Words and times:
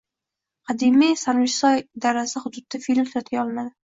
Qadimiy 0.69 1.11
Sarmishsoy 1.23 1.83
darasi 2.05 2.41
hududida 2.47 2.81
film 2.87 3.07
suratga 3.11 3.41
olinadi 3.43 3.73